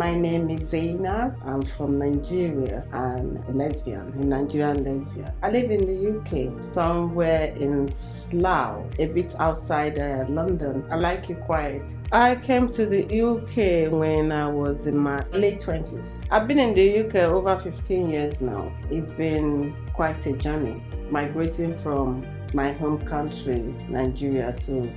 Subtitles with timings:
[0.00, 1.36] My name is Zainab.
[1.44, 2.86] I'm from Nigeria.
[2.90, 5.30] I'm a lesbian, a Nigerian lesbian.
[5.42, 10.86] I live in the UK, somewhere in Slough, a bit outside uh, London.
[10.90, 11.82] I like it quiet.
[12.12, 16.24] I came to the UK when I was in my late 20s.
[16.30, 18.72] I've been in the UK over 15 years now.
[18.88, 24.90] It's been quite a journey, migrating from my home country, Nigeria, to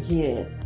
[0.00, 0.57] here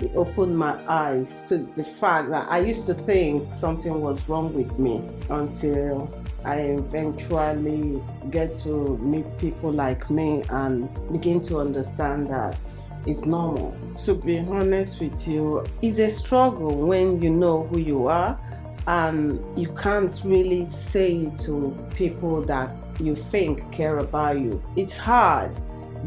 [0.00, 4.52] it opened my eyes to the fact that I used to think something was wrong
[4.52, 6.12] with me until
[6.44, 12.58] I eventually get to meet people like me and begin to understand that
[13.06, 13.76] it's normal.
[14.04, 18.38] To be honest with you, it's a struggle when you know who you are
[18.86, 24.62] and you can't really say to people that you think care about you.
[24.76, 25.54] It's hard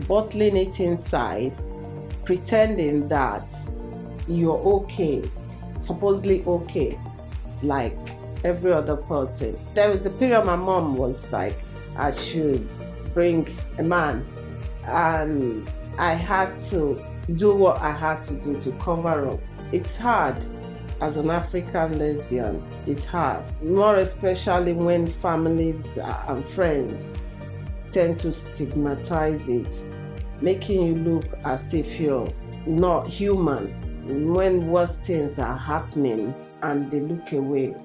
[0.08, 1.54] bottling it inside,
[2.24, 3.44] pretending that
[4.28, 5.30] you're okay,
[5.80, 7.00] supposedly okay,
[7.64, 7.98] like
[8.44, 9.58] every other person.
[9.74, 11.56] There was a period my mom was like,
[11.98, 12.68] I should
[13.14, 14.26] bring a man,
[14.86, 17.02] and I had to
[17.36, 19.40] do what I had to do to cover up.
[19.72, 20.38] It's hard
[21.02, 27.18] as an African lesbian, it's hard, more especially when families and friends
[27.92, 29.88] tend to stigmatize it,
[30.42, 32.32] making you look as if you're
[32.66, 37.76] not human when worse things are happening and they look away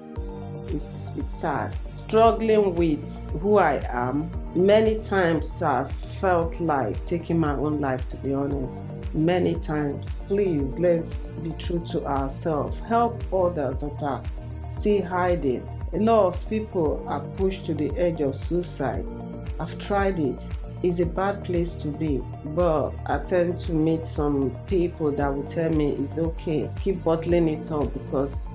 [0.73, 1.75] it's it's sad.
[1.91, 8.17] Struggling with who i am many times I've felt like taking my own life to
[8.17, 8.79] be honest.
[9.13, 10.23] Many times.
[10.27, 12.79] Please let's be true to ourselves.
[12.79, 14.23] Help others that are
[14.71, 15.67] still hiding.
[15.93, 19.05] A lot of people are pushed to the edge of suicide.
[19.59, 20.41] I've tried it
[20.83, 22.21] is a bad place to be.
[22.47, 27.47] But I tend to meet some people that will tell me it's okay, keep bottling
[27.47, 28.49] it up because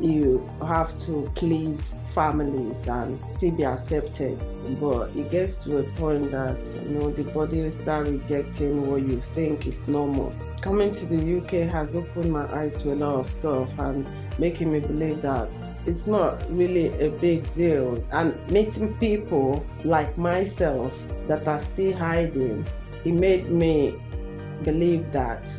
[0.00, 4.38] you have to please families and still be accepted.
[4.80, 9.02] But it gets to a point that you know the body will start rejecting what
[9.02, 10.34] you think is normal.
[10.60, 14.08] Coming to the UK has opened my eyes to a lot of stuff and
[14.38, 15.50] making me believe that
[15.86, 18.02] it's not really a big deal.
[18.12, 20.92] And meeting people like myself
[21.26, 22.66] that are still hiding,
[23.04, 23.94] it made me
[24.64, 25.50] believe that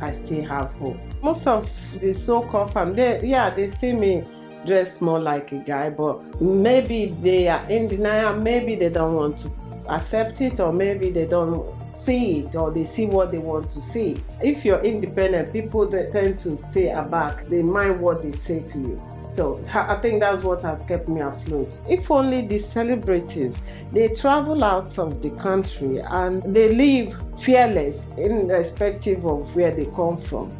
[0.00, 0.98] I still have hope.
[1.24, 4.24] Most of the so-called family, yeah, they see me
[4.66, 9.38] dress more like a guy, but maybe they are in denial, maybe they don't want
[9.38, 9.50] to
[9.88, 11.64] accept it, or maybe they don't
[11.94, 14.20] see it or they see what they want to see.
[14.42, 19.02] If you're independent, people tend to stay aback, they mind what they say to you.
[19.22, 21.74] So I think that's what has kept me afloat.
[21.88, 23.62] If only the celebrities
[23.94, 30.18] they travel out of the country and they live fearless, irrespective of where they come
[30.18, 30.50] from.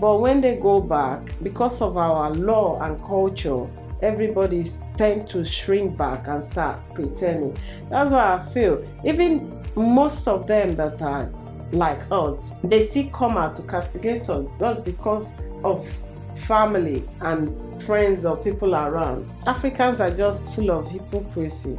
[0.00, 3.64] But when they go back, because of our law and culture,
[4.02, 4.64] everybody
[4.96, 7.56] tend to shrink back and start pretending.
[7.90, 11.30] That's why I feel even most of them that are
[11.72, 15.86] like us, they still come out to castigate us just because of
[16.34, 19.30] family and friends or people around.
[19.46, 21.76] Africans are just full of hypocrisy.